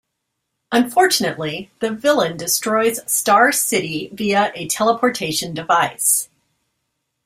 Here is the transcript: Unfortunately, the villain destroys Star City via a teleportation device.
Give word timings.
Unfortunately, 0.71 1.69
the 1.79 1.91
villain 1.91 2.35
destroys 2.35 3.01
Star 3.05 3.51
City 3.51 4.09
via 4.11 4.51
a 4.55 4.67
teleportation 4.67 5.53
device. 5.53 6.27